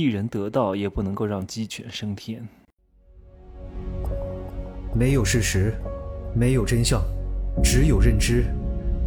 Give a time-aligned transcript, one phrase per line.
[0.00, 2.48] 一人得道，也不能够让鸡犬升天。
[4.94, 5.74] 没有事实，
[6.34, 7.02] 没有真相，
[7.62, 8.46] 只有认知，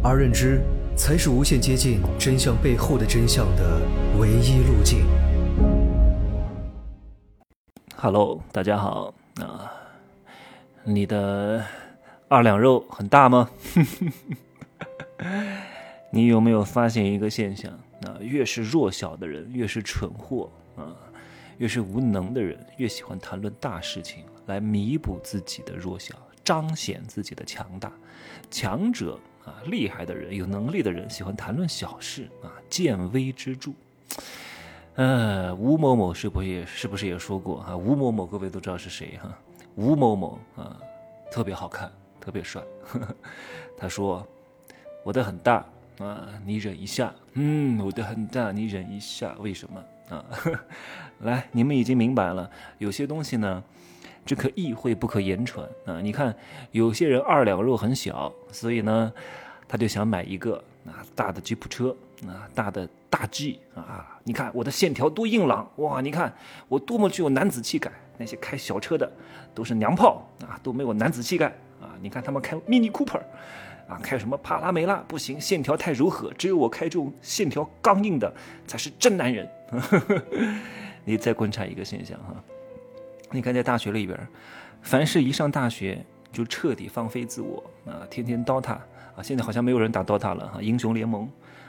[0.04, 0.60] 而认知
[0.96, 3.80] 才是无限接近真相背后的真相的
[4.20, 5.04] 唯一路径。
[7.96, 9.72] Hello，大家好啊！
[10.84, 11.64] 你的
[12.28, 13.50] 二两肉很大吗？
[16.12, 17.72] 你有没有发现一个现象？
[18.02, 20.96] 啊，越是弱小的人，越是蠢货啊，
[21.58, 27.92] 越是无能的人，越喜欢谈论大事情来弥补自己的弱小，彰显自己的强大。
[28.50, 33.72] 强者啊，厉害的人，有能力的人，喜欢谈论小事啊，见微知著。
[34.96, 37.76] 呃，吴某某是不也是不是也说过啊？
[37.76, 39.36] 吴某某各位都知道是谁哈？
[39.74, 40.78] 吴某某啊，
[41.30, 42.62] 特别好看，特别帅。
[43.76, 44.26] 他说
[45.02, 45.66] ：“我的很大。”
[45.98, 50.24] 啊，你忍一下，嗯，我的很大，你忍一下，为什么啊？
[51.20, 53.62] 来，你们已经明白了，有些东西呢，
[54.26, 56.00] 只可意会不可言传啊。
[56.00, 56.34] 你看，
[56.72, 59.12] 有些人二两肉很小，所以呢，
[59.66, 60.56] 他就想买一个
[60.86, 64.18] 啊大的吉普车啊，大的大 G 啊。
[64.24, 66.00] 你看我的线条多硬朗哇！
[66.00, 66.32] 你看
[66.68, 69.10] 我多么具有男子气概，那些开小车的
[69.54, 71.46] 都是娘炮啊，都没有男子气概
[71.80, 71.94] 啊。
[72.00, 73.22] 你看他们开 Mini Cooper。
[73.88, 78.32] 啊，开什么帕拉梅拉不行，线条太柔和，只有我开这种线条刚硬的
[78.66, 79.48] 才是真男人。
[81.04, 82.34] 你再观察一个现象哈，
[83.30, 84.18] 你看在大学里边，
[84.80, 91.28] 凡是一上大学就彻底放飞自我啊，天天 DOTA 啊，现在好像没有人打 DOTA 了哈，英雄联盟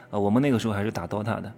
[0.09, 1.53] 啊，我们那个时候还是打 DOTA 的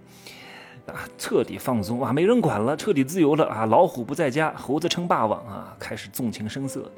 [0.92, 6.90] 啊，彻底放松啊，没人管了，彻底自由了啊，老虎不在家，猴子称霸王啊，开始纵情声色。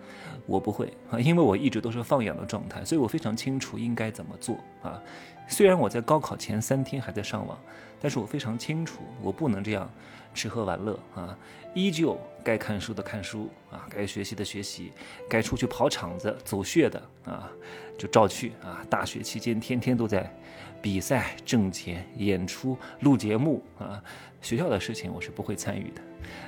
[0.46, 5.00] 我不会啊，因为我一直都是放养的状态，所以我非常清楚应该怎么做啊。
[5.46, 7.58] 虽然我在高考前三天还在上网，
[8.00, 9.90] 但是我非常清楚我不能这样
[10.34, 11.36] 吃喝玩乐啊，
[11.74, 14.92] 依旧该看书的看书啊，该学习的学习，
[15.28, 17.50] 该出去跑场子走穴的啊，
[17.98, 18.84] 就照去啊。
[18.88, 20.32] 大学期间天天都在
[20.80, 24.02] 比赛、挣钱、演出、录节目啊，
[24.40, 26.00] 学校的事情我是不会参与的。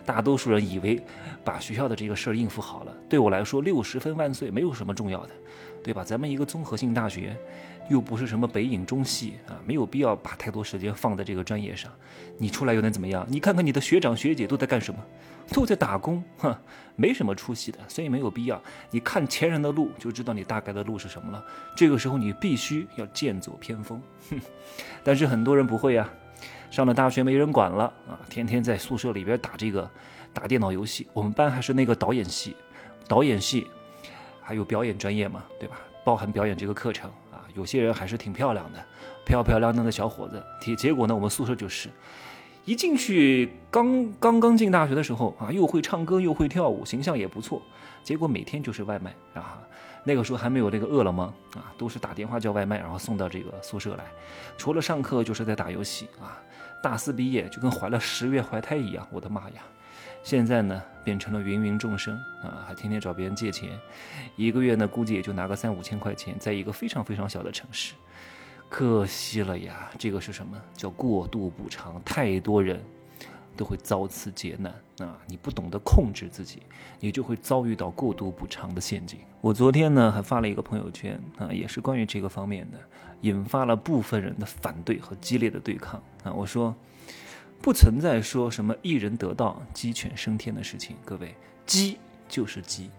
[0.07, 1.03] 大多数人以为
[1.45, 5.35] 把学校的这个事儿应付好了，对我来说六十分万岁，没有什么重要的，
[5.83, 6.05] 对吧？
[6.05, 7.37] 咱们一个综合性大学，
[7.89, 11.91] 又不是什么北影中戏啊，没有必要把太多时间放在这个专业上。
[12.39, 13.27] 你出来又能怎么样？
[13.29, 15.01] 你看看你的学长学姐都在干什么？
[15.51, 16.57] 都在打工，哼，
[16.97, 18.63] 没什么出息的，所以没有必要。
[18.91, 21.45] 你看前人的路，就知道你大概的路是什么了。
[21.77, 24.01] 这个时候你必须要剑走偏锋，
[24.31, 24.41] 哼。
[25.03, 26.09] 但是很多人不会呀。
[26.71, 29.91] 上了大学没人管了啊，天天在宿舍里边打这个
[30.33, 31.07] 打电脑游戏。
[31.13, 32.57] 我们班还是那个导演系，
[33.07, 33.67] 导演系
[34.43, 35.79] 还有表演专业嘛，对吧？
[36.05, 37.47] 包含表演这个课程啊。
[37.55, 38.85] 有些人还是挺漂亮的，
[39.25, 40.43] 漂漂亮亮的小伙子。
[40.61, 41.89] 结结果呢，我们宿舍就是
[42.65, 47.63] 一进去刚刚刚进大学的时候啊，又会唱歌又会跳舞，形象也不错。
[48.03, 49.63] 结果每天就是外卖啊，
[50.05, 51.23] 那个时候还没有这个饿了么
[51.55, 54.05] 啊，都是打电话叫外卖，然后送到这个宿舍来。
[54.59, 56.41] 除了上课就是在打游戏啊。
[56.83, 59.63] 大四毕业就跟怀了十月怀胎一样，我的妈呀！
[60.23, 63.79] 现在呢变成了芸芸众生啊，还天天找别人借钱，
[64.37, 67.95] 一个月呢估计也就拿个三五千块钱，在一个非常非常小的城市，
[68.69, 69.91] 可惜了呀！
[69.99, 72.01] 这个是什么叫过度补偿？
[72.05, 72.81] 太多人
[73.57, 74.73] 都会遭此劫难
[75.07, 75.19] 啊！
[75.27, 76.63] 你不懂得控制自己，
[77.01, 79.19] 你就会遭遇到过度补偿的陷阱。
[79.41, 82.79] 我昨天呢还发了一个朋友圈啊，也是关于这个方面的。
[83.23, 86.33] 引发了部分人的反对和激烈的对抗啊！
[86.33, 86.75] 我说，
[87.63, 90.97] 不存在说什么一人得道鸡犬升天的事情。
[91.05, 91.35] 各位，
[91.65, 91.97] 鸡
[92.29, 92.91] 就是鸡，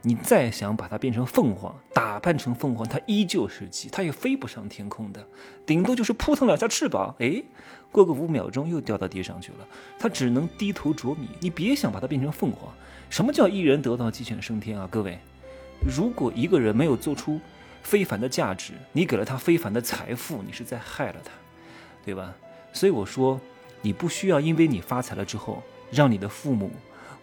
[0.00, 5.24] 你再想把它变成凤凰，打扮成凤凰，它依旧是鸡，它也飞不上天空的，
[5.66, 7.42] 顶多就是扑腾两下翅膀，哎，
[7.92, 9.68] 过个五秒钟又掉到地上去了，
[9.98, 11.28] 它只能低头啄米。
[11.38, 12.72] 你别想把它变成凤凰。
[13.10, 14.88] 什么叫一人得道鸡犬升天啊？
[14.90, 15.18] 各位，
[15.86, 17.38] 如果一个人没有做出。
[17.82, 21.30] 非凡的价值，你给了他非凡的财富，你是在害了他，
[22.04, 22.34] 对吧？
[22.72, 23.40] 所以我说，
[23.86, 26.72] 你不需要因为你发财了之后，让你的父母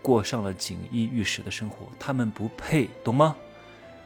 [0.01, 3.35] 过上了锦衣玉食的生活，他们不配，懂吗？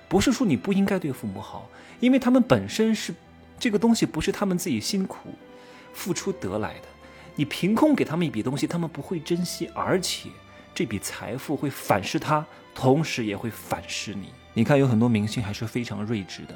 [0.10, 3.14] 不是说你不应该对父母好，因为他们本身是
[3.60, 5.36] 这个东西，不是他们自己辛苦
[5.94, 6.88] 付出得来的，
[7.36, 10.28] 你凭空给他们一笔东西，他们不会珍惜，而且
[10.74, 12.44] 这笔财富会反噬他，
[12.74, 14.34] 同时也会反噬你。
[14.56, 16.56] 你看，有很多明星还是非常睿智的，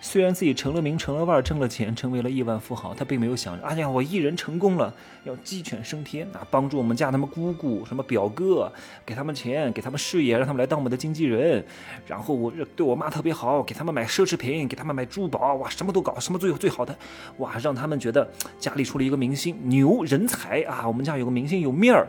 [0.00, 8.72] 虽然自己成了名、成了腕、挣了钱、成为了亿万富豪，他并没有想着，哎呀，我一人成功了，要鸡犬升天啊，帮助我们家他们姑姑、什么表哥，
[9.04, 11.64] 给他们钱，给他们事业，让他们来当我们的经纪人，
[12.06, 16.96] 然后我对我妈特别好，给他们买奢侈品，给他们买珠宝，哇，什么都搞，什么最最好的，
[17.38, 22.06] 哇，让他们觉得家里出了一个明星，牛人才啊，我们家有个明星有面儿，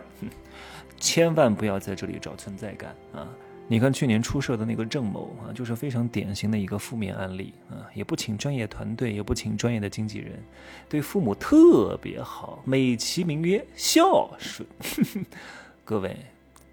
[0.99, 3.27] 千万不要在这里找存在感啊。
[3.71, 10.43] 你看去年出事的那个郑某啊，就是非常典型的一个负面案例啊，也不请专业团队，也不请专业的经纪人，
[10.89, 14.67] 对父母特别好，美其名曰孝顺。
[15.85, 16.17] 各位，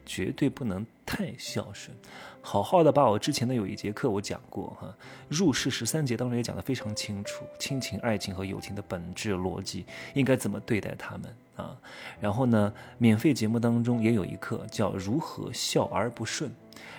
[0.07, 1.95] 绝对不能太孝顺。
[2.41, 4.97] 好好的把我之前的有一节课我讲过哈，
[5.29, 11.77] 入世十三节当中也讲得非常清楚，亲情、爱情和友情的本质逻辑应该怎么对待他们啊。
[12.21, 16.49] 然后呢，免费节目当中也有一课叫如何孝而不顺。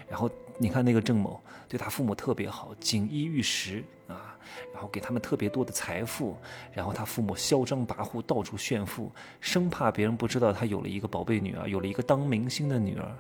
[0.09, 4.38] 然后你看那个郑某对他父母特别好，锦衣玉食啊，
[4.74, 6.38] 然后给他们特别多的财富，
[6.74, 9.12] 然后他父母嚣张跋扈，到处炫富，
[9.42, 13.12] 生怕别人不知道他有了一个宝贝女儿，有了一个当明星的女儿。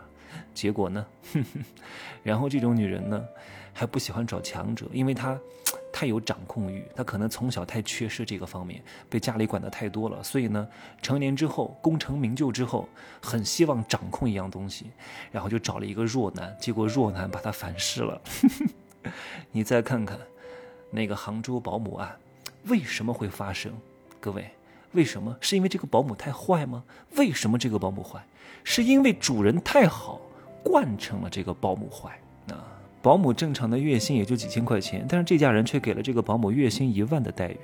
[0.53, 1.05] 结果呢，
[2.23, 3.25] 然后这种女人呢，
[3.73, 5.39] 还不喜欢找强者，因为她。
[5.97, 10.67] 太有掌控欲，他可能从小太缺失这个方面，被家里管得太多了，所以呢，
[11.01, 12.87] 成年之后功成名就之后，
[13.19, 14.91] 很希望掌控一样东西，
[15.31, 18.21] 然后就找了一个弱男，结果弱男把他反噬了。
[19.51, 20.19] 你再看看
[20.91, 22.15] 那个杭州保姆案，
[22.65, 23.73] 为什么会发生？
[24.19, 24.51] 各位，
[24.91, 25.35] 为什么？
[25.41, 26.83] 是因为这个保姆太坏吗？
[27.15, 28.23] 为什么这个保姆坏？
[28.63, 30.21] 是因为主人太好，
[30.63, 32.21] 惯成了这个保姆坏。
[33.01, 37.57] 保姆正常的月薪也就几千块钱，但是这家人却给了这个保姆月薪一万的待遇，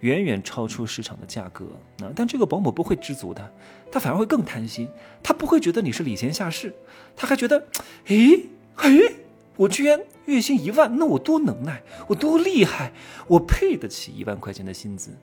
[0.00, 1.66] 远远超出市场的价格。
[2.02, 3.52] 啊，但这个保姆不会知足的，
[3.90, 4.88] 他反而会更贪心。
[5.22, 6.74] 他不会觉得你是礼贤下士，
[7.16, 7.66] 他还觉得，
[8.06, 8.46] 诶
[8.76, 9.14] 诶，
[9.56, 12.92] 我居然月薪一万，那我多能耐，我多厉害，
[13.28, 15.16] 我配得起一万块钱的薪资。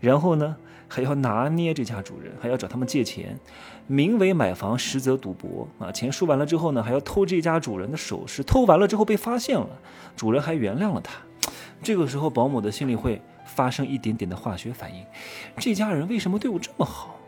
[0.00, 0.56] 然后呢？
[0.92, 3.38] 还要拿捏这家主人，还要找他们借钱，
[3.86, 5.92] 名为买房，实则赌博啊！
[5.92, 9.68] 钱输完了之后呢，还要偷这家主人的首饰，偷完了之后被发现了，
[10.16, 11.20] 主人还原谅了他。
[11.80, 15.04] 这个时候，保姆的心里会发生一点点的化学反应：
[15.58, 17.20] 这家人为什么对我这么好？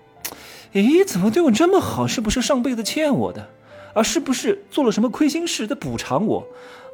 [0.73, 2.09] 诶，怎么对我这么好？
[2.09, 3.49] 是不是上辈子欠我的？
[3.95, 6.47] 啊，是不是做了什么亏心事在补偿我？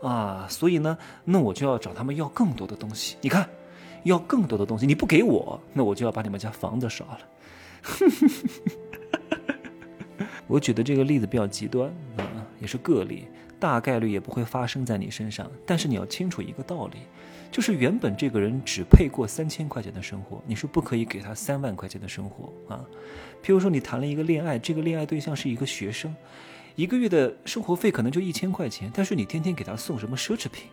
[0.03, 3.17] 啊，所以呢，那我就要找他们要更多的东西。
[3.21, 3.49] 你看。
[4.05, 7.19] 要更多的东西，你不给我，那我就要把你们家房子烧了。
[10.47, 12.25] 我举的这个例子比较极端啊，
[12.61, 13.27] 也是个例，
[13.59, 15.51] 大概率也不会发生在你身上。
[15.67, 16.99] 但是你要清楚一个道理，
[17.51, 22.81] 就是原本这个人只配过三千块钱的生活，你是不可以给他三万块钱的生活啊。
[23.43, 26.15] 譬如说你谈了一个恋爱，这个恋爱对象是一个学生，
[26.79, 30.71] 一个月的生活费可能就一千块钱，但是你天天给他送什么奢侈品，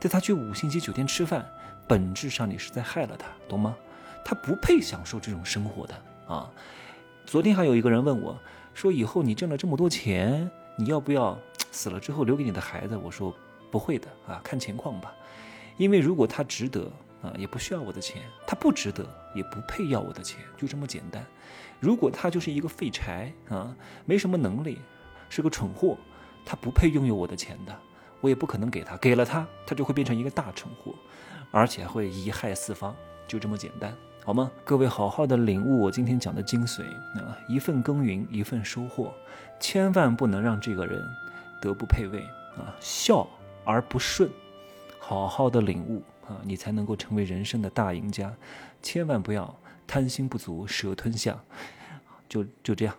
[0.00, 1.48] 带他去五星级酒店吃饭。
[1.86, 3.76] 本质上你是在害了他，懂吗？
[4.24, 5.94] 他不配享受这种生活的
[6.26, 6.50] 啊！
[7.24, 8.36] 昨天还有一个人问我，
[8.74, 11.38] 说以后你挣了这么多钱，你要不要
[11.70, 12.96] 死了之后留给你的孩子？
[12.96, 13.32] 我说
[13.70, 15.14] 不会的啊，看情况吧。
[15.76, 16.90] 因为如果他值得
[17.22, 21.24] 啊，也不需要我的钱；他不值得，也不配要我的钱，就这么简单。
[21.78, 23.72] 如果他就是一个废柴啊，
[24.06, 24.80] 没什么能力，
[25.28, 25.96] 是个蠢货，
[26.44, 27.76] 他不配拥有我的钱的，
[28.20, 28.96] 我也不可能给他。
[28.96, 30.94] 给了他，他就会变成一个大蠢货。
[31.52, 32.94] 而且会贻害四方，
[33.26, 33.94] 就这么简单，
[34.24, 34.50] 好吗？
[34.64, 36.82] 各位好好的领悟我今天讲的精髓
[37.18, 37.38] 啊！
[37.48, 39.14] 一份耕耘一份收获，
[39.60, 41.00] 千万不能让这个人
[41.62, 42.20] 德不配位
[42.58, 43.26] 啊，孝
[43.64, 44.28] 而不顺，
[44.98, 48.34] 好好的领悟啊，你才能够成为人生的大赢家。
[48.82, 49.56] 千万不要
[49.86, 51.40] 贪心不足蛇吞象，
[52.28, 52.94] 就就这样。